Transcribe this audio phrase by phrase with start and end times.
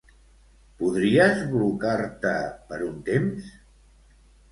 [0.77, 2.31] Podries blocar-te
[2.71, 3.53] per un temps?